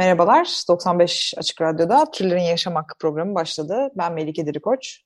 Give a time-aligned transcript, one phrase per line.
[0.00, 3.90] Merhabalar, 95 Açık Radyo'da Türlerin Yaşam Hakkı programı başladı.
[3.96, 5.00] Ben Melike Dirikoç.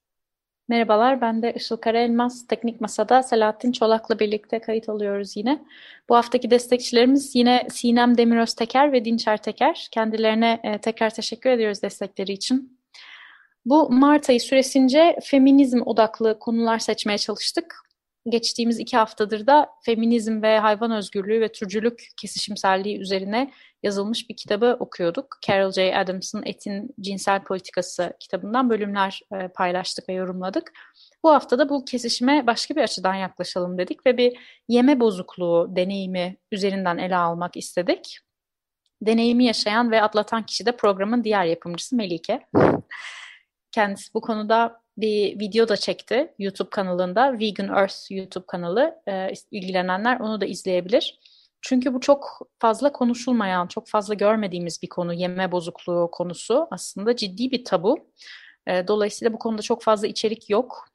[0.68, 2.46] Merhabalar, ben de Işıl Karaelmaz.
[2.46, 5.64] Teknik Masa'da Selahattin Çolak'la birlikte kayıt alıyoruz yine.
[6.08, 9.88] Bu haftaki destekçilerimiz yine Sinem Demiröz Teker ve Dinçer Teker.
[9.92, 12.80] Kendilerine e, tekrar teşekkür ediyoruz destekleri için.
[13.64, 17.76] Bu Mart ayı süresince feminizm odaklı konular seçmeye çalıştık.
[18.28, 23.50] Geçtiğimiz iki haftadır da feminizm ve hayvan özgürlüğü ve türcülük kesişimselliği üzerine
[23.84, 25.38] yazılmış bir kitabı okuyorduk.
[25.46, 25.96] Carol J.
[25.96, 30.72] Adams'ın Etin Cinsel Politikası kitabından bölümler e, paylaştık ve yorumladık.
[31.22, 36.36] Bu hafta da bu kesişime başka bir açıdan yaklaşalım dedik ve bir yeme bozukluğu deneyimi
[36.52, 38.18] üzerinden ele almak istedik.
[39.02, 42.46] Deneyimi yaşayan ve atlatan kişi de programın diğer yapımcısı Melike.
[43.72, 47.38] Kendisi bu konuda bir video da çekti YouTube kanalında.
[47.38, 49.02] Vegan Earth YouTube kanalı.
[49.08, 51.18] E, ilgilenenler onu da izleyebilir.
[51.64, 55.12] Çünkü bu çok fazla konuşulmayan, çok fazla görmediğimiz bir konu.
[55.12, 58.10] Yeme bozukluğu konusu aslında ciddi bir tabu.
[58.66, 60.88] E, dolayısıyla bu konuda çok fazla içerik yok.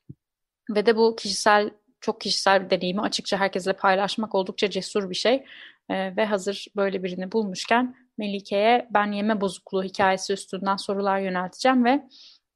[0.69, 5.45] Ve de bu kişisel, çok kişisel bir deneyimi açıkça herkesle paylaşmak oldukça cesur bir şey.
[5.89, 12.07] E, ve hazır böyle birini bulmuşken Melike'ye ben yeme bozukluğu hikayesi üstünden sorular yönelteceğim ve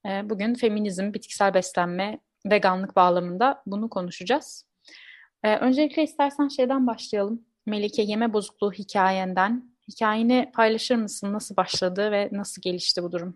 [0.05, 4.65] e, bugün feminizm, bitkisel beslenme, veganlık bağlamında bunu konuşacağız.
[5.43, 7.52] E, öncelikle istersen şeyden başlayalım.
[7.65, 9.73] Melike yeme bozukluğu hikayenden.
[9.87, 11.33] Hikayeni paylaşır mısın?
[11.33, 13.33] Nasıl başladı ve nasıl gelişti bu durum?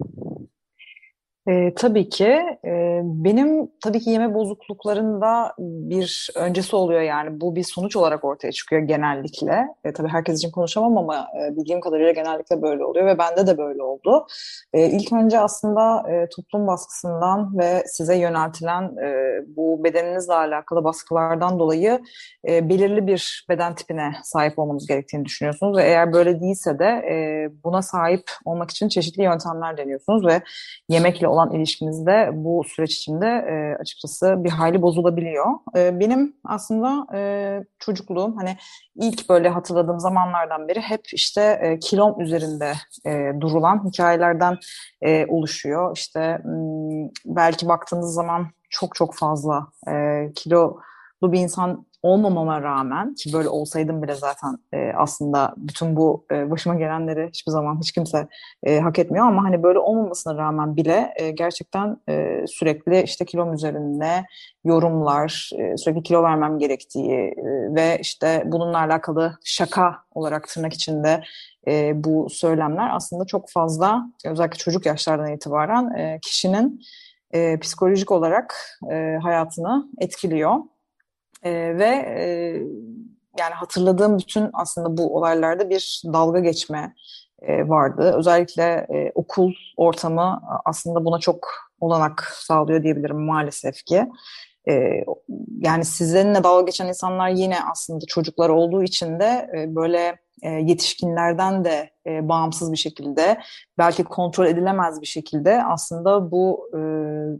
[1.47, 2.25] E, tabii ki.
[2.65, 7.41] E, benim tabii ki yeme bozukluklarında bir öncesi oluyor yani.
[7.41, 9.67] Bu bir sonuç olarak ortaya çıkıyor genellikle.
[9.83, 13.57] E, tabii herkes için konuşamam ama e, bildiğim kadarıyla genellikle böyle oluyor ve bende de
[13.57, 14.27] böyle oldu.
[14.73, 21.59] E, ilk önce aslında e, toplum baskısından ve size yöneltilen e, bu bedeninizle alakalı baskılardan
[21.59, 22.01] dolayı
[22.47, 25.77] e, belirli bir beden tipine sahip olmanız gerektiğini düşünüyorsunuz.
[25.77, 30.41] Ve eğer böyle değilse de e, buna sahip olmak için çeşitli yöntemler deniyorsunuz ve
[30.89, 35.45] yemekle olan ilişkinizde bu süreç içinde e, açıkçası bir hayli bozulabiliyor.
[35.75, 37.19] E, benim aslında e,
[37.79, 38.57] çocukluğum hani
[38.95, 42.73] ilk böyle hatırladığım zamanlardan beri hep işte e, kilom üzerinde
[43.05, 44.57] e, durulan hikayelerden
[45.01, 45.97] e, oluşuyor.
[45.97, 46.41] İşte
[47.25, 50.81] belki baktığınız zaman çok çok fazla e, kilolu
[51.21, 56.75] bir insan olmamama rağmen ki böyle olsaydım bile zaten e, aslında bütün bu e, başıma
[56.75, 58.27] gelenleri hiçbir zaman hiç kimse
[58.63, 63.53] e, hak etmiyor ama hani böyle olmamasına rağmen bile e, gerçekten e, sürekli işte kilom
[63.53, 64.25] üzerinde
[64.63, 67.35] yorumlar, e, sürekli kilo vermem gerektiği e,
[67.75, 71.23] ve işte bununla alakalı şaka olarak tırnak içinde
[71.67, 76.81] e, bu söylemler aslında çok fazla özellikle çocuk yaşlardan itibaren e, kişinin
[77.31, 80.55] e, psikolojik olarak e, hayatını etkiliyor.
[81.47, 82.25] E, ve e,
[83.39, 86.93] yani hatırladığım bütün aslında bu olaylarda bir dalga geçme
[87.41, 88.13] e, vardı.
[88.17, 91.49] Özellikle e, okul ortamı aslında buna çok
[91.79, 94.07] olanak sağlıyor diyebilirim maalesef ki.
[94.69, 95.03] E,
[95.57, 101.65] yani sizinle dalga geçen insanlar yine aslında çocuklar olduğu için de e, böyle e, yetişkinlerden
[101.65, 103.39] de e, bağımsız bir şekilde
[103.77, 106.79] belki kontrol edilemez bir şekilde aslında bu e,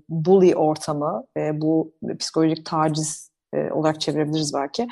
[0.10, 4.88] bully ortamı, e, bu psikolojik taciz e, olarak çevirebiliriz belki.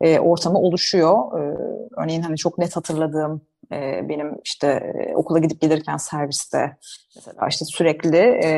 [0.00, 1.40] E, ortamı oluşuyor.
[1.40, 1.56] E,
[1.96, 6.76] örneğin hani çok net hatırladığım e, benim işte e, okula gidip gelirken serviste
[7.16, 8.50] mesela işte sürekli e,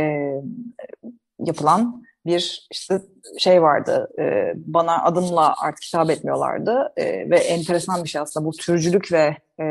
[1.38, 3.00] yapılan bir işte
[3.38, 4.08] şey vardı.
[4.18, 6.92] E, bana adımla artık hitap etmiyorlardı.
[6.96, 8.46] E, ve enteresan bir şey aslında.
[8.46, 9.66] Bu türcülük ve e,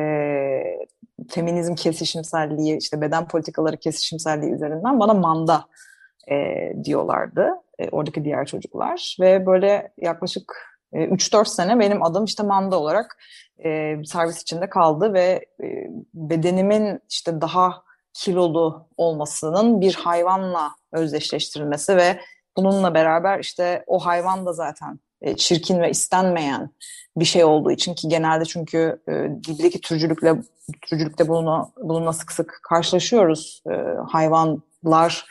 [1.29, 5.65] feminizm kesişimselliği işte beden politikaları kesişimselliği üzerinden bana manda
[6.31, 6.35] e,
[6.83, 7.49] diyorlardı
[7.81, 10.53] e, oradaki diğer çocuklar ve böyle yaklaşık
[10.93, 13.17] e, 3-4 sene benim adım işte manda olarak
[13.65, 15.67] e, servis içinde kaldı ve e,
[16.13, 17.83] bedenimin işte daha
[18.13, 22.19] kilolu olmasının bir hayvanla özdeşleştirilmesi ve
[22.57, 26.69] bununla beraber işte o hayvan da zaten e, çirkin ve istenmeyen
[27.17, 29.11] bir şey olduğu için ki genelde çünkü e,
[29.47, 30.35] dildeki türcülükle
[30.81, 33.63] türcülükte bununla, bununla sık sık karşılaşıyoruz.
[33.71, 33.73] E,
[34.07, 35.25] hayvanlar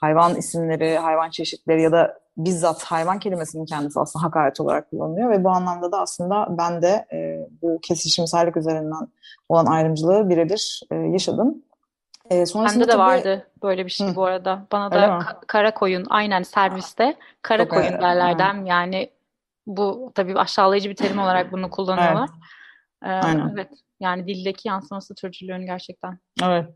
[0.00, 5.44] hayvan isimleri, hayvan çeşitleri ya da bizzat hayvan kelimesinin kendisi aslında hakaret olarak kullanılıyor ve
[5.44, 9.08] bu anlamda da aslında ben de e, bu kesişimsellik üzerinden
[9.48, 11.62] olan ayrımcılığı birebir e, yaşadım.
[12.30, 13.00] E, sonrasında Bende de tabii...
[13.00, 14.16] vardı böyle bir şey Hı.
[14.16, 14.66] bu arada.
[14.72, 19.10] Bana da ka- kara koyun aynen serviste kara Çok koyun derlerden yani
[19.66, 22.28] bu tabii aşağılayıcı bir terim olarak bunu kullanıyorlar.
[23.02, 23.14] Evet.
[23.22, 23.52] Ee, aynen.
[23.54, 23.68] Evet.
[24.00, 26.18] Yani dildeki yansıması türcülüğün gerçekten.
[26.42, 26.66] Evet.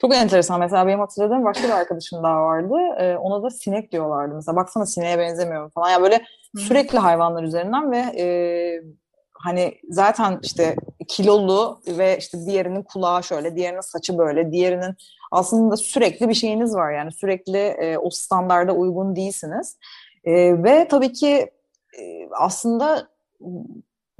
[0.00, 0.60] Çok enteresan.
[0.60, 2.74] Mesela benim hatırladığım başka bir arkadaşım daha vardı.
[2.98, 4.34] Ee, ona da sinek diyorlardı.
[4.34, 5.90] Mesela baksana sineğe benzemiyor falan.
[5.90, 6.24] Yani böyle
[6.56, 6.60] Hı.
[6.60, 8.26] sürekli hayvanlar üzerinden ve e,
[9.32, 10.76] hani zaten işte
[11.08, 14.94] kilolu ve işte diğerinin kulağı şöyle, diğerinin saçı böyle, diğerinin
[15.30, 19.78] aslında sürekli bir şeyiniz var yani sürekli e, o standarda uygun değilsiniz.
[20.24, 21.50] E, ve tabii ki
[22.00, 23.08] e, aslında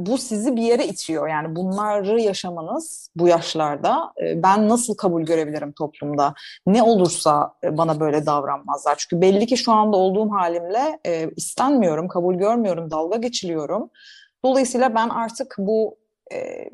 [0.07, 1.29] bu sizi bir yere itiyor.
[1.29, 6.35] Yani bunları yaşamanız bu yaşlarda e, ben nasıl kabul görebilirim toplumda?
[6.67, 8.97] Ne olursa e, bana böyle davranmazlar.
[8.99, 13.91] Çünkü belli ki şu anda olduğum halimle e, istenmiyorum, kabul görmüyorum, dalga geçiliyorum.
[14.45, 15.97] Dolayısıyla ben artık bu
[16.33, 16.71] e,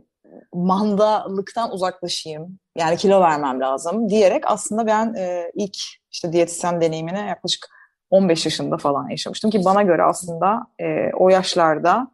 [0.55, 2.58] mandalıktan uzaklaşayım.
[2.79, 5.76] Yani kilo vermem lazım diyerek aslında ben e, ilk
[6.12, 7.69] işte diyetisyen deneyimine yaklaşık
[8.11, 12.08] 15 yaşında falan yaşamıştım ki bana göre aslında e, o yaşlarda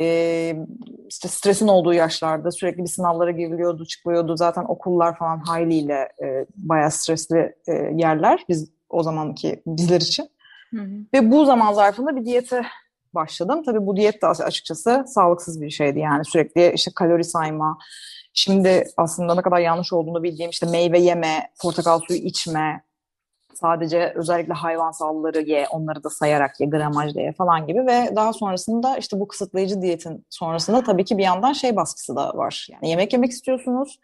[0.00, 0.56] e,
[1.08, 4.36] işte stresin olduğu yaşlarda sürekli bir sınavlara giriliyordu, çıkılıyordu.
[4.36, 10.28] Zaten okullar falan hayliyle e, bayağı stresli e, yerler biz o zamanki bizler için.
[10.74, 10.90] Hı hı.
[11.14, 12.62] Ve bu zaman zarfında bir diyete
[13.14, 13.62] başladım.
[13.66, 15.98] Tabii bu diyet de açıkçası sağlıksız bir şeydi.
[15.98, 17.78] Yani sürekli işte kalori sayma,
[18.34, 22.82] şimdi aslında ne kadar yanlış olduğunu bildiğim işte meyve yeme, portakal suyu içme,
[23.60, 28.96] sadece özellikle hayvansalları ye, onları da sayarak ye, gramajla ye falan gibi ve daha sonrasında
[28.96, 32.68] işte bu kısıtlayıcı diyetin sonrasında tabii ki bir yandan şey baskısı da var.
[32.70, 33.98] Yani yemek yemek istiyorsunuz,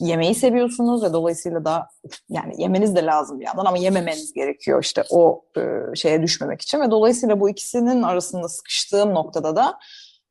[0.00, 1.88] yemeği seviyorsunuz ve dolayısıyla da
[2.28, 6.80] yani yemeniz de lazım bir yandan ama yememeniz gerekiyor işte o e, şeye düşmemek için
[6.80, 9.78] ve dolayısıyla bu ikisinin arasında sıkıştığım noktada da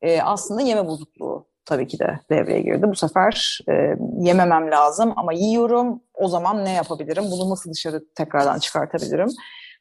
[0.02, 2.86] e, aslında yeme bozukluğu tabii ki de devreye girdi.
[2.88, 6.00] Bu sefer e, yememem lazım ama yiyorum.
[6.14, 7.24] O zaman ne yapabilirim?
[7.30, 9.28] Bunu nasıl dışarı tekrardan çıkartabilirim?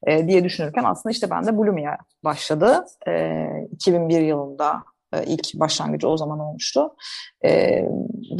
[0.08, 2.86] E, diye düşünürken aslında işte ben de bulimia başladı.
[3.08, 4.84] E, 2001 yılında
[5.24, 6.96] ilk başlangıcı o zaman olmuştu.
[7.46, 7.82] E,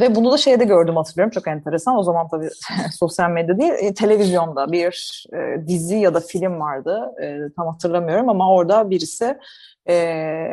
[0.00, 1.30] ve bunu da şeyde gördüm hatırlıyorum.
[1.30, 1.96] Çok enteresan.
[1.96, 2.48] O zaman tabii
[2.98, 7.14] sosyal medya değil, e, televizyonda bir e, dizi ya da film vardı.
[7.22, 9.38] E, tam hatırlamıyorum ama orada birisi
[9.88, 10.46] e,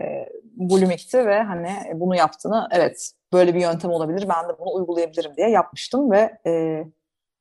[0.56, 5.50] bulimikti ve hani bunu yaptığını evet böyle bir yöntem olabilir ben de bunu uygulayabilirim diye
[5.50, 6.84] yapmıştım ve e,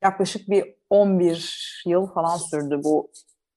[0.02, 3.10] yaklaşık bir 11 yıl falan sürdü bu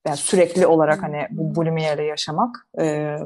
[0.06, 2.56] yani sürekli olarak hani bu bulimiyle yaşamak.
[2.80, 3.16] E,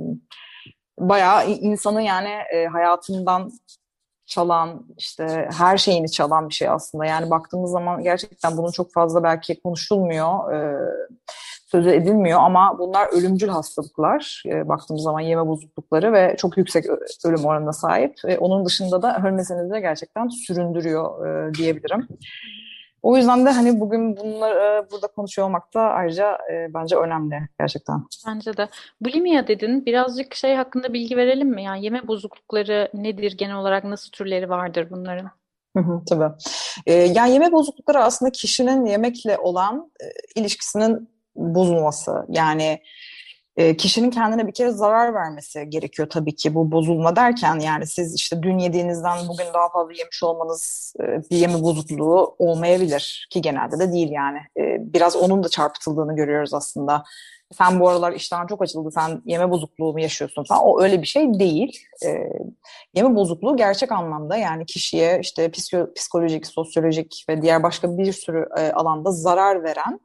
[1.08, 3.52] bayağı insanı yani e, hayatından
[4.26, 7.04] çalan işte her şeyini çalan bir şey aslında.
[7.04, 10.52] Yani baktığımız zaman gerçekten bunun çok fazla belki konuşulmuyor.
[10.52, 10.78] E,
[11.66, 14.42] sözü edilmiyor ama bunlar ölümcül hastalıklar.
[14.46, 16.84] E, baktığımız zaman yeme bozuklukları ve çok yüksek
[17.24, 18.14] ölüm oranına sahip.
[18.24, 22.08] E, onun dışında da ölmeseniz de gerçekten süründürüyor e, diyebilirim.
[23.02, 28.02] O yüzden de hani bugün bunları burada konuşuyor olmak da ayrıca e, bence önemli gerçekten.
[28.26, 28.68] Bence de.
[29.00, 29.86] Bulimia dedin.
[29.86, 31.62] Birazcık şey hakkında bilgi verelim mi?
[31.62, 33.36] Yani yeme bozuklukları nedir?
[33.36, 35.30] Genel olarak nasıl türleri vardır bunların?
[35.76, 36.34] Hı hı, tabii.
[36.86, 42.24] E, yani yeme bozuklukları aslında kişinin yemekle olan e, ilişkisinin bozulması.
[42.28, 42.80] Yani
[43.60, 48.14] e, kişinin kendine bir kere zarar vermesi gerekiyor tabii ki bu bozulma derken yani siz
[48.14, 53.78] işte dün yediğinizden bugün daha fazla yemiş olmanız e, bir yeme bozukluğu olmayabilir ki genelde
[53.78, 54.38] de değil yani.
[54.56, 54.62] E,
[54.94, 57.04] biraz onun da çarpıtıldığını görüyoruz aslında.
[57.58, 60.62] Sen bu aralar iştahın çok açıldı, sen yeme bozukluğu mu yaşıyorsun falan.
[60.64, 61.80] O öyle bir şey değil.
[62.06, 62.08] E,
[62.94, 65.50] yeme bozukluğu gerçek anlamda yani kişiye işte
[65.94, 70.00] psikolojik, sosyolojik ve diğer başka bir sürü e, alanda zarar veren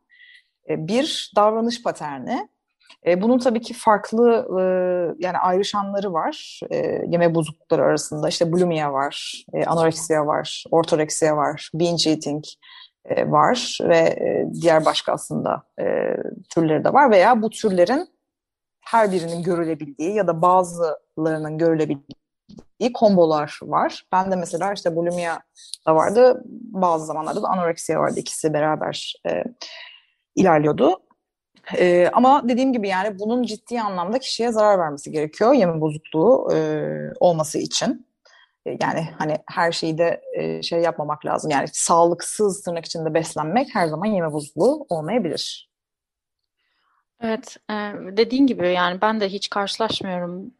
[0.70, 2.55] e, bir davranış paterni.
[3.08, 4.64] E, bunun tabii ki farklı e,
[5.20, 6.60] yani ayrışanları var
[7.08, 8.30] yeme bozuklukları arasında.
[8.30, 12.44] İşte bulimia var, anoreksiya var, ortoreksiya var, binge eating
[13.26, 14.18] var ve
[14.62, 15.64] diğer başka aslında
[16.50, 18.08] türleri de var veya bu türlerin
[18.86, 24.04] her birinin görülebildiği ya da bazılarının görülebildiği kombolar var.
[24.12, 25.40] Ben de mesela işte bulimia
[25.88, 26.42] da vardı,
[26.74, 29.14] bazı zamanlarda da anoreksiya vardı ikisi beraber
[30.36, 31.00] ilerliyordu.
[31.78, 36.58] E, ama dediğim gibi yani bunun ciddi anlamda kişiye zarar vermesi gerekiyor yeme bozukluğu e,
[37.20, 38.06] olması için.
[38.66, 41.52] E, yani hani her şeyi de e, şey yapmamak lazım.
[41.52, 45.70] Yani sağlıksız tırnak içinde beslenmek her zaman yeme bozukluğu olmayabilir.
[47.22, 47.74] Evet, e,
[48.18, 50.52] dediğin gibi yani ben de hiç karşılaşmıyorum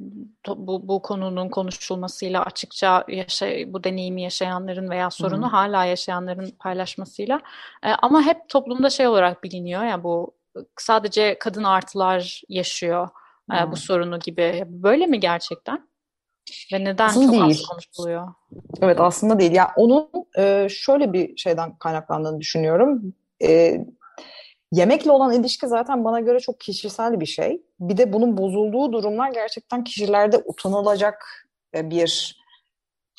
[0.48, 5.52] bu, bu konunun konuşulmasıyla açıkça yaşa, bu deneyimi yaşayanların veya sorunu Hı-hı.
[5.52, 7.42] hala yaşayanların paylaşmasıyla.
[7.84, 10.32] E, ama hep toplumda şey olarak biliniyor ya bu
[10.78, 13.10] sadece kadın artılar yaşıyor
[13.50, 13.58] hmm.
[13.58, 14.64] e, bu sorunu gibi.
[14.68, 15.88] Böyle mi gerçekten?
[16.74, 17.46] Ve neden aslında çok değil.
[17.46, 18.28] az konuşuluyor?
[18.82, 19.52] Evet aslında değil.
[19.52, 23.14] Yani onun e, şöyle bir şeyden kaynaklandığını düşünüyorum.
[23.44, 23.78] E,
[24.72, 27.62] yemekle olan ilişki zaten bana göre çok kişisel bir şey.
[27.80, 32.42] Bir de bunun bozulduğu durumlar gerçekten kişilerde utanılacak e, bir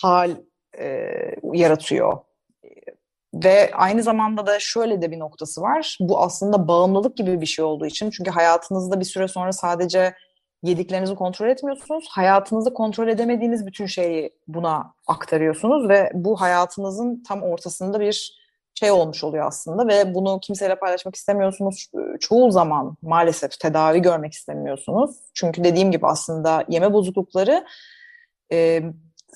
[0.02, 0.30] hal
[0.78, 1.10] e,
[1.52, 2.18] yaratıyor.
[3.44, 5.96] Ve aynı zamanda da şöyle de bir noktası var.
[6.00, 8.10] Bu aslında bağımlılık gibi bir şey olduğu için.
[8.10, 10.14] Çünkü hayatınızda bir süre sonra sadece
[10.62, 12.06] yediklerinizi kontrol etmiyorsunuz.
[12.10, 19.24] Hayatınızda kontrol edemediğiniz bütün şeyi buna aktarıyorsunuz ve bu hayatınızın tam ortasında bir şey olmuş
[19.24, 21.90] oluyor aslında ve bunu kimseyle paylaşmak istemiyorsunuz.
[22.20, 25.16] Çoğu zaman maalesef tedavi görmek istemiyorsunuz.
[25.34, 27.66] Çünkü dediğim gibi aslında yeme bozuklukları
[28.52, 28.82] e,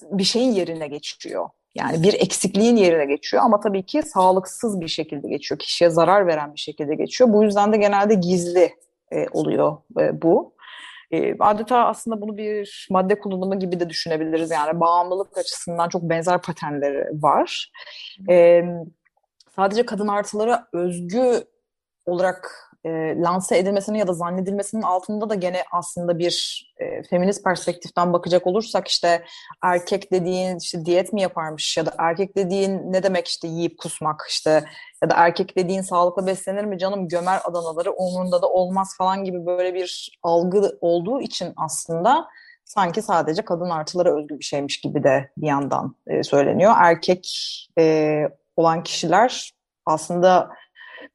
[0.02, 1.48] bir şeyin yerine geçiyor.
[1.74, 5.58] Yani bir eksikliğin yerine geçiyor ama tabii ki sağlıksız bir şekilde geçiyor.
[5.58, 7.32] Kişiye zarar veren bir şekilde geçiyor.
[7.32, 8.74] Bu yüzden de genelde gizli
[9.12, 10.54] e, oluyor e, bu.
[11.10, 14.50] E, adeta aslında bunu bir madde kullanımı gibi de düşünebiliriz.
[14.50, 17.72] Yani bağımlılık açısından çok benzer paternleri var.
[18.30, 18.62] E,
[19.56, 21.44] sadece kadın artıları özgü
[22.06, 28.12] olarak e, lanse edilmesinin ya da zannedilmesinin altında da gene aslında bir e, feminist perspektiften
[28.12, 29.24] bakacak olursak işte
[29.62, 34.26] erkek dediğin işte diyet mi yaparmış ya da erkek dediğin ne demek işte yiyip kusmak
[34.30, 34.64] işte
[35.02, 39.46] ya da erkek dediğin sağlıklı beslenir mi canım gömer adanaları umurunda da olmaz falan gibi
[39.46, 42.28] böyle bir algı olduğu için aslında
[42.64, 46.72] sanki sadece kadın artılara özgü bir şeymiş gibi de bir yandan e, söyleniyor.
[46.76, 47.28] Erkek
[47.78, 48.22] e,
[48.56, 49.50] olan kişiler
[49.86, 50.50] aslında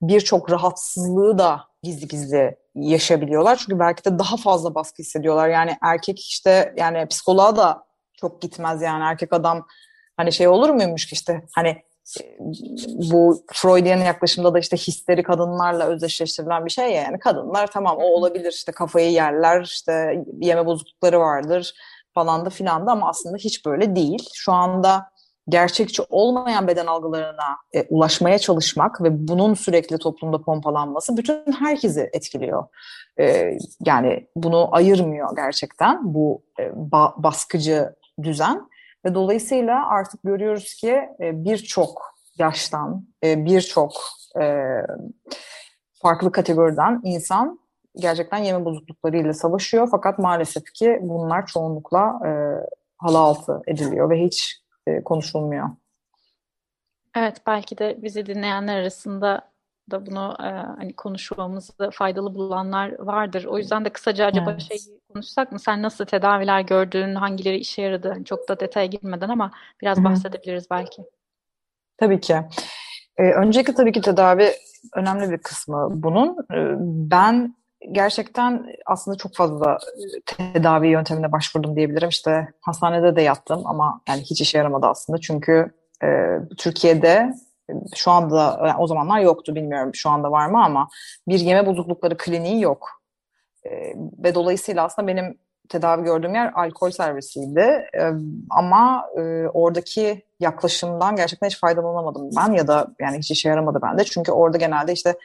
[0.01, 3.55] birçok rahatsızlığı da gizli gizli yaşayabiliyorlar.
[3.55, 5.49] Çünkü belki de daha fazla baskı hissediyorlar.
[5.49, 9.67] Yani erkek işte yani psikoloğa da çok gitmez yani erkek adam
[10.17, 11.69] hani şey olur muymuş ki işte hani
[12.21, 12.37] e,
[13.11, 18.03] bu Freudian yaklaşımda da işte histeri kadınlarla özdeşleştirilen bir şey ya yani kadınlar tamam o
[18.03, 21.73] olabilir işte kafayı yerler işte yeme bozuklukları vardır
[22.13, 24.29] falan da filan da ama aslında hiç böyle değil.
[24.33, 25.09] Şu anda
[25.49, 32.63] gerçekçi olmayan beden algılarına e, ulaşmaya çalışmak ve bunun sürekli toplumda pompalanması bütün herkesi etkiliyor.
[33.19, 38.69] E, yani bunu ayırmıyor gerçekten bu e, ba- baskıcı düzen
[39.05, 43.93] ve dolayısıyla artık görüyoruz ki e, birçok yaştan, e, birçok
[44.41, 44.65] e,
[46.01, 47.59] farklı kategoriden insan
[47.95, 49.87] gerçekten yeme bozukluklarıyla savaşıyor.
[49.91, 52.29] Fakat maalesef ki bunlar çoğunlukla e,
[52.97, 55.69] halı altı ediliyor ve hiç e, konuşulmuyor.
[57.15, 59.51] Evet belki de bizi dinleyenler arasında
[59.91, 63.45] da bunu e, hani konuşmamızı faydalı bulanlar vardır.
[63.45, 64.61] O yüzden de kısaca acaba evet.
[64.61, 64.77] şey
[65.13, 65.59] konuşsak mı?
[65.59, 67.15] Sen nasıl tedaviler gördün?
[67.15, 68.09] Hangileri işe yaradı?
[68.09, 69.51] Hani çok da detaya girmeden ama
[69.81, 70.05] biraz Hı-hı.
[70.05, 71.03] bahsedebiliriz belki.
[71.97, 72.35] Tabii ki.
[73.17, 74.51] Ee, öncelikle tabii ki tedavi
[74.95, 76.37] önemli bir kısmı bunun.
[76.53, 76.75] Ee,
[77.11, 77.55] ben
[77.91, 79.77] gerçekten aslında çok fazla
[80.25, 82.09] tedavi yöntemine başvurdum diyebilirim.
[82.09, 85.21] İşte hastanede de yattım ama yani hiç işe yaramadı aslında.
[85.21, 85.71] Çünkü
[86.03, 86.07] e,
[86.57, 87.33] Türkiye'de
[87.95, 90.89] şu anda yani o zamanlar yoktu bilmiyorum şu anda var mı ama
[91.27, 92.89] bir yeme bozuklukları kliniği yok.
[93.65, 93.69] E,
[94.23, 95.37] ve dolayısıyla aslında benim
[95.69, 97.59] tedavi gördüğüm yer alkol servisiydi.
[97.97, 98.11] E,
[98.49, 104.03] ama e, oradaki yaklaşımdan gerçekten hiç faydalanamadım ben ya da yani hiç işe yaramadı bende.
[104.03, 105.17] Çünkü orada genelde işte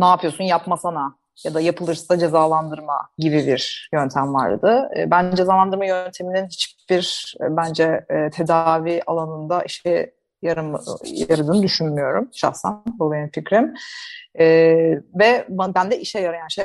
[0.00, 4.90] ne yapıyorsun yapmasana ya da yapılırsa cezalandırma gibi bir yöntem vardı.
[4.96, 12.82] E, ben cezalandırma yönteminin hiçbir e, bence e, tedavi alanında işe yarım, yaradığını düşünmüyorum şahsen.
[12.98, 13.74] Bu benim fikrim.
[15.14, 16.64] Ve ben de işe yarayan şey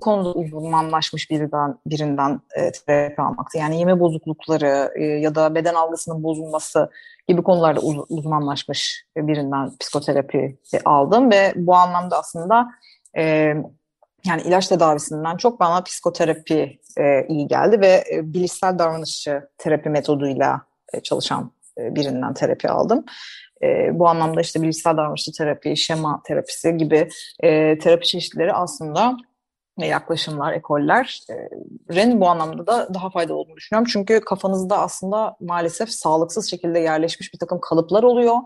[0.00, 3.58] konuda uzmanlaşmış birinden, birinden e, terapi almaktı.
[3.58, 6.90] Yani yeme bozuklukları e, ya da beden algısının bozulması
[7.28, 12.68] gibi konularda uz, uzmanlaşmış birinden psikoterapi aldım ve bu anlamda aslında
[13.18, 13.54] e,
[14.26, 20.62] yani ilaç tedavisinden çok bana psikoterapi e, iyi geldi ve e, bilişsel davranışçı terapi metoduyla
[20.92, 23.04] e, çalışan e, birinden terapi aldım.
[23.62, 27.08] E, bu anlamda işte bilişsel davranışçı terapi, şema terapisi gibi
[27.40, 29.16] e, terapi çeşitleri aslında
[29.86, 33.88] yaklaşımlar, ekollerin bu anlamda da daha faydalı olduğunu düşünüyorum.
[33.92, 38.36] Çünkü kafanızda aslında maalesef sağlıksız şekilde yerleşmiş bir takım kalıplar oluyor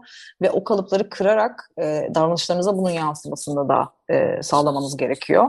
[0.42, 5.48] ve o kalıpları kırarak e, davranışlarınıza bunun yansımasını da e, sağlamanız gerekiyor.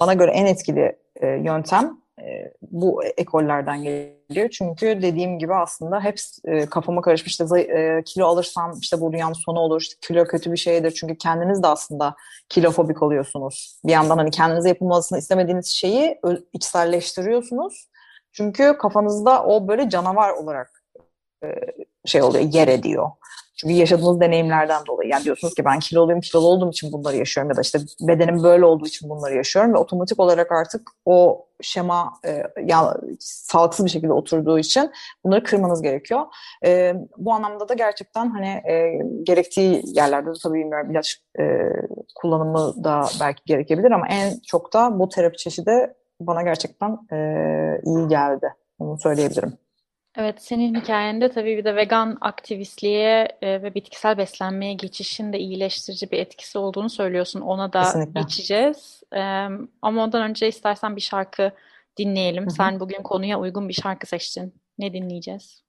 [0.00, 4.48] Bana göre en etkili e, yöntem e, bu ekollerden geliyor.
[4.50, 7.32] Çünkü dediğim gibi aslında hep e, kafama karışmış.
[7.32, 9.80] İşte, e, kilo alırsam işte bu dünyanın sonu olur.
[9.80, 10.90] İşte, kilo kötü bir şeydir.
[10.90, 12.14] Çünkü kendiniz de aslında
[12.48, 13.80] kilofobik oluyorsunuz.
[13.84, 16.20] Bir yandan hani kendinize yapılmasını istemediğiniz şeyi
[16.52, 17.88] içselleştiriyorsunuz.
[18.32, 20.82] Çünkü kafanızda o böyle canavar olarak
[22.04, 23.10] şey oluyor, yer ediyor.
[23.62, 25.10] Çünkü yaşadığınız deneyimlerden dolayı.
[25.10, 28.64] Yani diyorsunuz ki ben kiloluyum, kilolu olduğum için bunları yaşıyorum ya da işte bedenim böyle
[28.64, 34.12] olduğu için bunları yaşıyorum ve otomatik olarak artık o şema e, ya, sağlıksız bir şekilde
[34.12, 34.90] oturduğu için
[35.24, 36.20] bunları kırmanız gerekiyor.
[36.64, 41.42] E, bu anlamda da gerçekten hani e, gerektiği yerlerde de tabii bilmiyorum ilaç e,
[42.14, 47.16] kullanımı da belki gerekebilir ama en çok da bu terapi çeşidi bana gerçekten e,
[47.84, 48.54] iyi geldi.
[48.78, 49.52] Onu söyleyebilirim.
[50.18, 56.10] Evet, senin hikayende tabii bir de vegan aktivistliğe e, ve bitkisel beslenmeye geçişin de iyileştirici
[56.10, 57.40] bir etkisi olduğunu söylüyorsun.
[57.40, 58.20] Ona da Kesinlikle.
[58.20, 59.02] geçeceğiz.
[59.12, 59.20] E,
[59.82, 61.52] ama ondan önce istersen bir şarkı
[61.98, 62.42] dinleyelim.
[62.42, 62.54] Hı hı.
[62.54, 64.54] Sen bugün konuya uygun bir şarkı seçtin.
[64.78, 65.62] Ne dinleyeceğiz?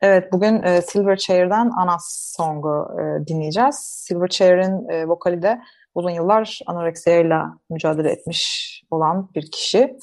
[0.00, 3.74] Evet, bugün e, Silverchair'den Anas Song'u e, dinleyeceğiz.
[3.74, 5.60] Silverchair'in e, vokali de
[5.94, 9.96] uzun yıllar anoreksiyayla mücadele etmiş olan bir kişi.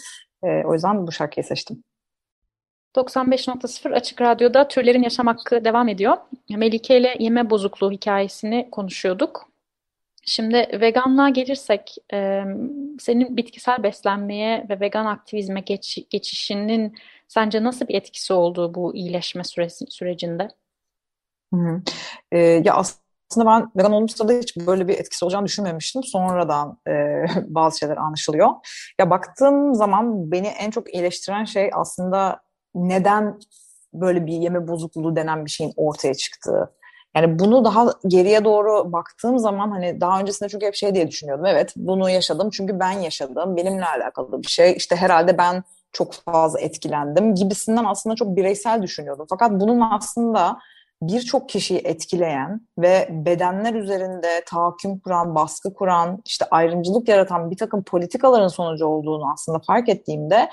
[0.43, 1.83] E, o yüzden bu şarkıyı seçtim.
[2.97, 6.17] 95.0 Açık Radyo'da Türlerin Yaşam Hakkı devam ediyor.
[6.49, 9.49] Melike ile yeme bozukluğu hikayesini konuşuyorduk.
[10.23, 12.43] Şimdi veganlığa gelirsek, e,
[12.99, 16.95] senin bitkisel beslenmeye ve vegan aktivizme geç, geçişinin
[17.27, 20.47] sence nasıl bir etkisi oldu bu iyileşme süresi, sürecinde?
[21.53, 21.81] Hı hı.
[22.31, 26.03] E, ya aslında ben vegan olduğum sırada hiç böyle bir etkisi olacağını düşünmemiştim.
[26.03, 26.91] Sonradan e,
[27.47, 28.49] bazı şeyler anlaşılıyor.
[28.99, 33.39] Ya baktığım zaman beni en çok iyileştiren şey aslında neden
[33.93, 36.73] böyle bir yeme bozukluğu denen bir şeyin ortaya çıktığı.
[37.15, 41.45] Yani bunu daha geriye doğru baktığım zaman hani daha öncesinde çünkü hep şey diye düşünüyordum.
[41.45, 43.57] Evet bunu yaşadım çünkü ben yaşadım.
[43.57, 44.73] Benimle alakalı bir şey.
[44.77, 49.25] İşte herhalde ben çok fazla etkilendim gibisinden aslında çok bireysel düşünüyordum.
[49.29, 50.59] Fakat bunun aslında
[51.01, 57.83] birçok kişiyi etkileyen ve bedenler üzerinde tahakküm kuran, baskı kuran, işte ayrımcılık yaratan bir takım
[57.83, 60.49] politikaların sonucu olduğunu aslında fark ettiğimde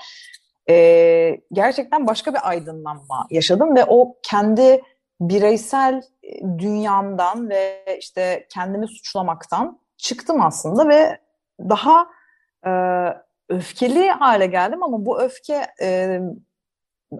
[0.69, 4.81] e, gerçekten başka bir aydınlanma yaşadım ve o kendi
[5.21, 6.01] bireysel
[6.57, 11.19] dünyamdan ve işte kendimi suçlamaktan çıktım aslında ve
[11.59, 12.07] daha
[12.65, 12.71] e,
[13.49, 16.19] öfkeli hale geldim ama bu öfke e,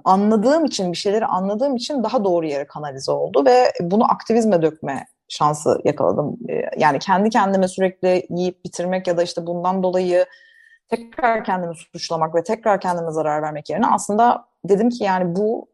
[0.04, 5.06] anladığım için bir şeyleri anladığım için daha doğru yere kanalize oldu ve bunu aktivizme dökme
[5.30, 6.38] şansı yakaladım.
[6.78, 10.26] Yani kendi kendime sürekli yiyip bitirmek ya da işte bundan dolayı
[10.88, 15.68] tekrar kendimi suçlamak ve tekrar kendime zarar vermek yerine aslında dedim ki yani bu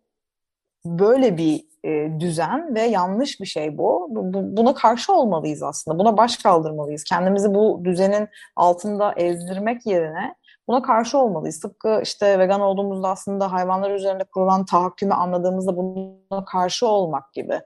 [0.86, 4.08] böyle bir e, düzen ve yanlış bir şey bu.
[4.10, 4.58] bu.
[4.58, 6.00] Buna karşı olmalıyız aslında.
[6.00, 7.04] Buna baş kaldırmalıyız.
[7.04, 10.36] Kendimizi bu düzenin altında ezdirmek yerine
[10.68, 11.60] buna karşı olmalıyız.
[11.60, 17.62] Tıpkı işte vegan olduğumuzda aslında hayvanlar üzerinde kurulan tahakkümü anladığımızda buna karşı olmak gibi.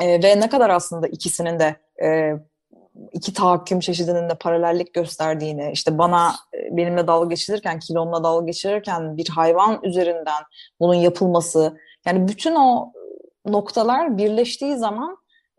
[0.00, 2.34] E, ve ne kadar aslında ikisinin de e,
[3.12, 6.34] iki tahakküm çeşidinin de paralellik gösterdiğini, işte bana
[6.70, 10.42] benimle dalga geçilirken, kilomla dalga geçirirken bir hayvan üzerinden
[10.80, 12.92] bunun yapılması, yani bütün o
[13.46, 15.16] noktalar birleştiği zaman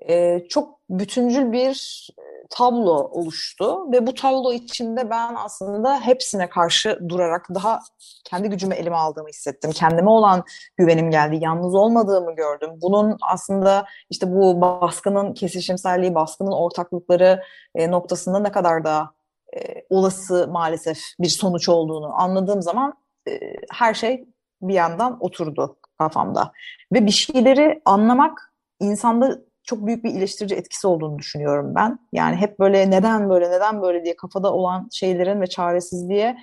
[0.09, 2.07] e, çok bütüncül bir
[2.49, 7.79] tablo oluştu ve bu tablo içinde ben aslında hepsine karşı durarak daha
[8.25, 9.71] kendi gücümü elime aldığımı hissettim.
[9.71, 10.43] Kendime olan
[10.77, 11.37] güvenim geldi.
[11.41, 12.69] Yalnız olmadığımı gördüm.
[12.81, 17.43] Bunun aslında işte bu baskının kesişimselliği, baskının ortaklıkları
[17.75, 19.11] e, noktasında ne kadar da
[19.57, 22.93] e, olası maalesef bir sonuç olduğunu anladığım zaman
[23.29, 23.39] e,
[23.73, 24.25] her şey
[24.61, 26.51] bir yandan oturdu kafamda.
[26.93, 31.99] Ve bir şeyleri anlamak insanda çok büyük bir iyileştirici etkisi olduğunu düşünüyorum ben.
[32.11, 36.37] Yani hep böyle neden böyle neden böyle diye kafada olan şeylerin ve çaresizliğe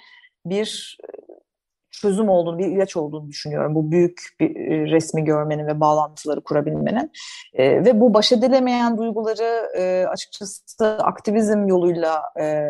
[0.47, 0.99] bir
[2.05, 3.75] çözüm olduğunu, bir ilaç olduğunu düşünüyorum.
[3.75, 4.55] Bu büyük bir
[4.91, 7.11] resmi görmenin ve bağlantıları kurabilmenin.
[7.55, 12.65] E, ve bu baş edilemeyen duyguları e, açıkçası aktivizm yoluyla e,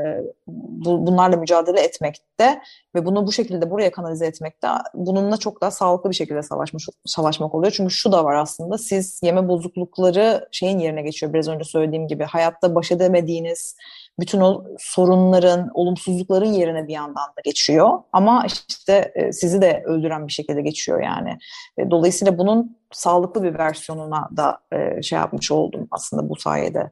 [0.46, 2.60] bu, bunlarla mücadele etmekte
[2.94, 7.54] ve bunu bu şekilde buraya kanalize etmekte bununla çok daha sağlıklı bir şekilde savaşmış, savaşmak
[7.54, 7.72] oluyor.
[7.72, 11.32] Çünkü şu da var aslında siz yeme bozuklukları şeyin yerine geçiyor.
[11.32, 13.76] Biraz önce söylediğim gibi hayatta baş edemediğiniz
[14.20, 17.98] bütün o sorunların, olumsuzlukların yerine bir yandan da geçiyor.
[18.12, 21.38] Ama işte e, sizi de öldüren bir şekilde geçiyor yani.
[21.78, 26.90] E, dolayısıyla bunun sağlıklı bir versiyonuna da e, şey yapmış oldum aslında bu sayede.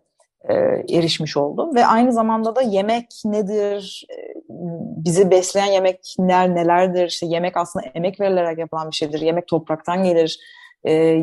[0.88, 4.06] erişmiş oldum ve aynı zamanda da yemek nedir,
[5.04, 10.38] bizi besleyen yemekler nelerdir, işte yemek aslında emek verilerek yapılan bir şeydir, yemek topraktan gelir,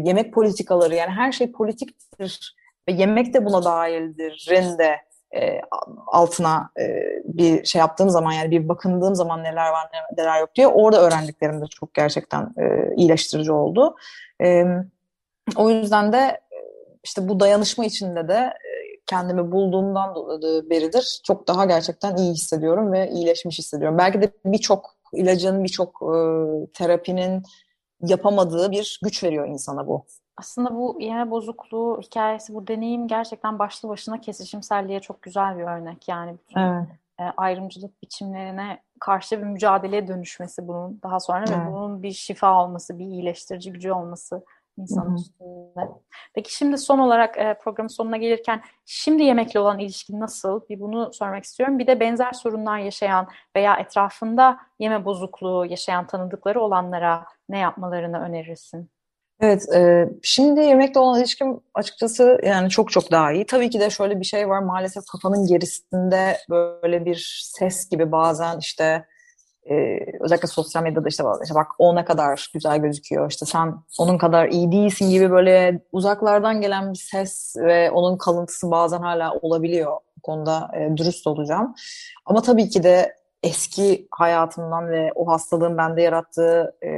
[0.06, 2.56] yemek politikaları yani her şey politiktir
[2.90, 4.96] ve yemek de buna dahildir, rende
[5.36, 5.62] e,
[6.08, 10.68] altına e, bir şey yaptığım zaman yani bir bakındığım zaman neler var neler yok diye
[10.68, 13.96] orada öğrendiklerim de çok gerçekten e, iyileştirici oldu.
[14.44, 14.64] E,
[15.56, 16.42] o yüzden de
[17.04, 18.70] işte bu dayanışma içinde de e,
[19.06, 20.16] kendimi bulduğumdan
[20.70, 23.98] beridir çok daha gerçekten iyi hissediyorum ve iyileşmiş hissediyorum.
[23.98, 26.16] Belki de birçok ilacın, birçok e,
[26.74, 27.44] terapinin
[28.02, 30.06] yapamadığı bir güç veriyor insana bu
[30.40, 36.08] Aslında bu yeme bozukluğu hikayesi, bu deneyim gerçekten başlı başına kesişimselliğe çok güzel bir örnek.
[36.08, 36.88] Yani bütün evet.
[37.20, 41.58] E, ayrımcılık biçimlerine karşı bir mücadeleye dönüşmesi bunun daha sonra evet.
[41.58, 44.46] ve bunun bir şifa olması, bir iyileştirici gücü olması
[44.78, 45.90] insanın üstünde.
[46.34, 50.62] Peki şimdi son olarak e, programın sonuna gelirken şimdi yemekle olan ilişkin nasıl?
[50.70, 51.80] Bir bunu sormak istiyorum.
[51.80, 58.90] Bir de benzer sorunlar yaşayan veya etrafında yeme bozukluğu yaşayan tanıdıkları olanlara ne yapmalarını önerirsin?
[59.42, 63.46] Evet, e, şimdi yemekle olan ilişkim açıkçası yani çok çok daha iyi.
[63.46, 68.60] Tabii ki de şöyle bir şey var maalesef kafanın gerisinde böyle bir ses gibi bazen
[68.60, 69.06] işte
[69.70, 69.76] e,
[70.22, 74.48] özellikle sosyal medyada işte, işte bak o ne kadar güzel gözüküyor işte sen onun kadar
[74.48, 79.92] iyi değilsin gibi böyle uzaklardan gelen bir ses ve onun kalıntısı bazen hala olabiliyor.
[80.18, 81.76] Bu konuda e, dürüst olacağım.
[82.26, 86.90] Ama tabii ki de eski hayatımdan ve o hastalığın bende yarattığı e,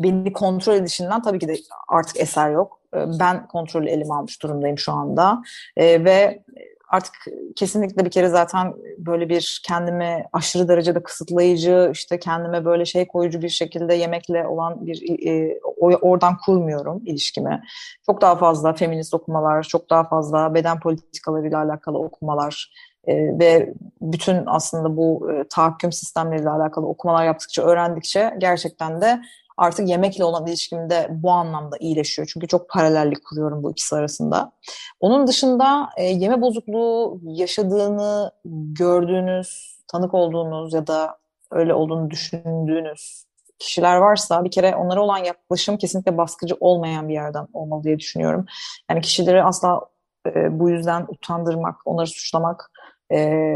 [0.00, 1.56] beni kontrol edişinden tabii ki de
[1.88, 2.80] artık eser yok.
[2.94, 5.42] Ee, ben kontrolü elime almış durumdayım şu anda.
[5.76, 6.42] E, ve
[6.88, 7.14] artık
[7.56, 13.42] kesinlikle bir kere zaten böyle bir kendimi aşırı derecede kısıtlayıcı, işte kendime böyle şey koyucu
[13.42, 17.62] bir şekilde yemekle olan bir e, oradan kurmuyorum ilişkimi.
[18.06, 22.72] Çok daha fazla feminist okumalar, çok daha fazla beden politikalarıyla alakalı okumalar
[23.04, 29.20] e, ve bütün aslında bu e, tahakküm sistemleriyle alakalı okumalar yaptıkça, öğrendikçe gerçekten de
[29.56, 32.28] artık yemekle olan ilişkimde bu anlamda iyileşiyor.
[32.32, 34.52] Çünkü çok paralellik kuruyorum bu ikisi arasında.
[35.00, 38.30] Onun dışında e, yeme bozukluğu yaşadığını
[38.72, 41.18] gördüğünüz, tanık olduğunuz ya da
[41.50, 43.26] öyle olduğunu düşündüğünüz
[43.58, 48.46] kişiler varsa bir kere onlara olan yaklaşım kesinlikle baskıcı olmayan bir yerden olmalı diye düşünüyorum.
[48.90, 49.80] Yani kişileri asla
[50.26, 52.70] e, bu yüzden utandırmak, onları suçlamak
[53.12, 53.48] e,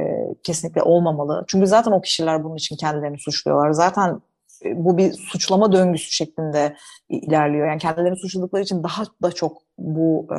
[0.43, 1.45] kesinlikle olmamalı.
[1.49, 3.71] Çünkü zaten o kişiler bunun için kendilerini suçluyorlar.
[3.71, 4.21] Zaten
[4.65, 6.77] bu bir suçlama döngüsü şeklinde
[7.09, 7.67] ilerliyor.
[7.67, 10.39] Yani kendilerini suçladıkları için daha da çok bu e,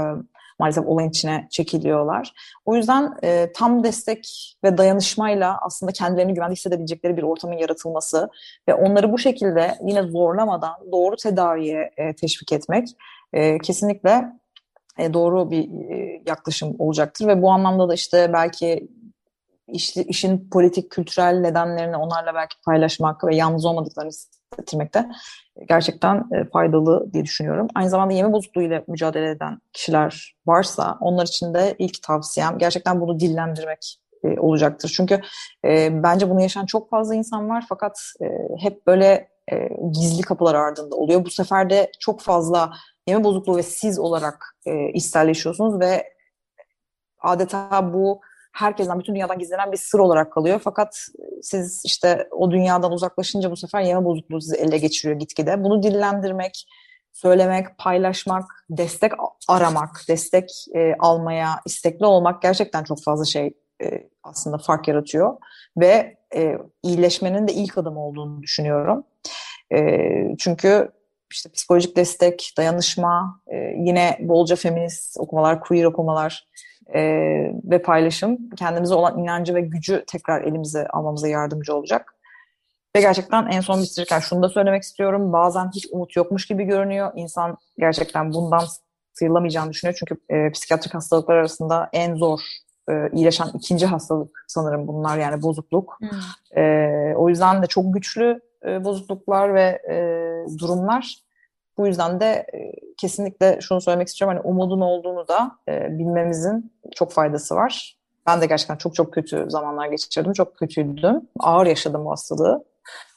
[0.58, 2.32] maalesef olayın içine çekiliyorlar.
[2.64, 8.28] O yüzden e, tam destek ve dayanışmayla aslında kendilerini güvende hissedebilecekleri bir ortamın yaratılması
[8.68, 12.88] ve onları bu şekilde yine zorlamadan doğru tedaviye e, teşvik etmek
[13.32, 14.24] e, kesinlikle
[14.98, 18.88] e, doğru bir e, yaklaşım olacaktır ve bu anlamda da işte belki
[19.68, 25.10] iş, işin politik, kültürel nedenlerini onlarla belki paylaşmak ve yalnız olmadıklarını hissettirmek de
[25.68, 27.68] gerçekten e, faydalı diye düşünüyorum.
[27.74, 33.20] Aynı zamanda yeme bozukluğuyla mücadele eden kişiler varsa onlar için de ilk tavsiyem gerçekten bunu
[33.20, 34.92] dillendirmek e, olacaktır.
[34.96, 35.20] Çünkü
[35.64, 38.26] e, bence bunu yaşayan çok fazla insan var fakat e,
[38.58, 41.24] hep böyle e, gizli kapılar ardında oluyor.
[41.24, 42.72] Bu sefer de çok fazla
[43.06, 46.12] yeme bozukluğu ve siz olarak e, isterleşiyorsunuz ve
[47.22, 48.20] adeta bu
[48.52, 50.60] herkesten, bütün dünyadan gizlenen bir sır olarak kalıyor.
[50.64, 51.06] Fakat
[51.42, 55.64] siz işte o dünyadan uzaklaşınca bu sefer yeme bozukluğu sizi ele geçiriyor gitgide.
[55.64, 56.66] Bunu dillendirmek,
[57.12, 59.12] söylemek, paylaşmak, destek
[59.48, 65.36] aramak, destek e, almaya istekli olmak gerçekten çok fazla şey e, aslında fark yaratıyor.
[65.76, 69.04] Ve e, iyileşmenin de ilk adım olduğunu düşünüyorum.
[69.74, 69.98] E,
[70.38, 70.92] çünkü
[71.32, 76.46] işte psikolojik destek, dayanışma, e, yine bolca feminist okumalar, queer okumalar,
[76.94, 77.00] e,
[77.64, 82.14] ve paylaşım kendimize olan inancı ve gücü tekrar elimize almamıza yardımcı olacak.
[82.96, 85.32] Ve gerçekten en son bitirirken şunu da söylemek istiyorum.
[85.32, 87.12] Bazen hiç umut yokmuş gibi görünüyor.
[87.16, 88.64] İnsan gerçekten bundan
[89.12, 89.98] sıyrılamayacağını düşünüyor.
[89.98, 92.40] Çünkü e, psikiyatrik hastalıklar arasında en zor
[92.90, 95.98] e, iyileşen ikinci hastalık sanırım bunlar yani bozukluk.
[96.00, 96.62] Hmm.
[96.62, 99.96] E, o yüzden de çok güçlü e, bozukluklar ve e,
[100.58, 101.16] durumlar.
[101.78, 104.36] Bu yüzden de e, kesinlikle şunu söylemek istiyorum.
[104.36, 107.98] Hani umudun olduğunu da e, bilmemizin çok faydası var.
[108.26, 110.32] Ben de gerçekten çok çok kötü zamanlar geçirdim.
[110.32, 111.20] Çok kötüydüm.
[111.40, 112.64] Ağır yaşadım bu hastalığı.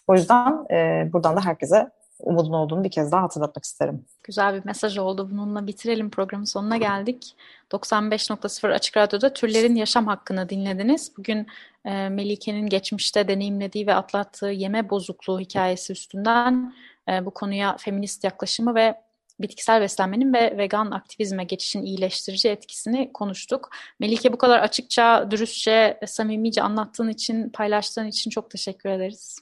[0.08, 4.06] O yüzden e, buradan da herkese umudun olduğunu bir kez daha hatırlatmak isterim.
[4.23, 5.30] Güzel bir mesaj oldu.
[5.32, 6.10] Bununla bitirelim.
[6.10, 7.36] Programın sonuna geldik.
[7.71, 11.12] 95.0 Açık Radyo'da türlerin yaşam hakkını dinlediniz.
[11.17, 11.47] Bugün
[11.86, 16.73] e, Melike'nin geçmişte deneyimlediği ve atlattığı yeme bozukluğu hikayesi üstünden
[17.10, 19.06] e, bu konuya feminist yaklaşımı ve
[19.39, 23.69] bitkisel beslenmenin ve vegan aktivizme geçişin iyileştirici etkisini konuştuk.
[23.99, 29.39] Melike bu kadar açıkça, dürüstçe, samimice anlattığın için, paylaştığın için çok teşekkür ederiz.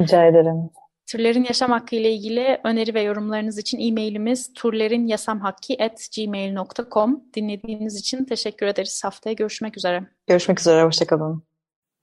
[0.00, 0.70] Rica ederim.
[1.08, 9.04] Türlerin yaşam hakkı ile ilgili öneri ve yorumlarınız için e-mailimiz turlerinyasamhakki.gmail.com Dinlediğiniz için teşekkür ederiz.
[9.04, 10.06] Haftaya görüşmek üzere.
[10.26, 11.42] Görüşmek üzere, hoşçakalın.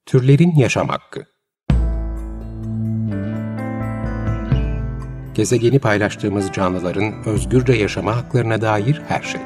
[0.05, 1.25] Türlerin Yaşam Hakkı
[5.35, 9.41] gezegeni paylaştığımız canlıların özgürce yaşama haklarına dair her şey.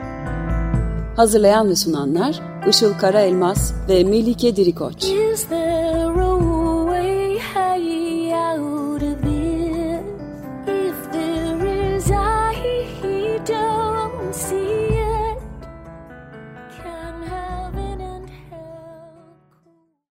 [1.16, 5.04] Hazırlayan ve sunanlar Işıl Karaelmaz ve Melike Dirikoç.
[5.04, 6.39] Is there